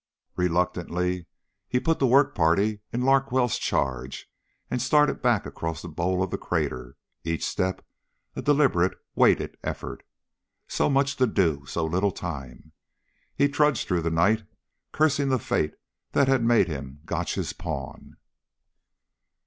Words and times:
Reluctantly 0.35 1.27
he 1.67 1.79
put 1.79 1.99
the 1.99 2.07
work 2.07 2.33
party 2.33 2.79
in 2.91 3.01
Larkwell's 3.03 3.59
charge 3.59 4.25
and 4.67 4.81
started 4.81 5.21
back 5.21 5.45
across 5.45 5.83
the 5.83 5.87
bowl 5.87 6.23
of 6.23 6.31
the 6.31 6.39
crater, 6.39 6.97
each 7.23 7.45
step 7.45 7.85
a 8.35 8.41
deliberate 8.41 8.97
weighted 9.13 9.57
effort. 9.63 10.01
So 10.67 10.89
much 10.89 11.17
to 11.17 11.27
do. 11.27 11.67
So 11.67 11.85
little 11.85 12.09
time. 12.09 12.71
He 13.35 13.47
trudged 13.47 13.87
through 13.87 14.01
the 14.01 14.09
night, 14.09 14.43
cursing 14.91 15.29
the 15.29 15.37
fate 15.37 15.75
that 16.13 16.27
had 16.27 16.43
made 16.43 16.65
him 16.67 17.01
Gotch's 17.05 17.53
pawn. 17.53 18.17